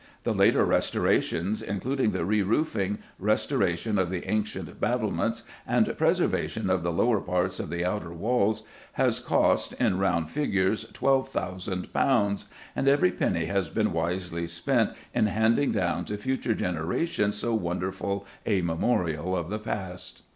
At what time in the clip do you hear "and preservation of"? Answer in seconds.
5.67-6.81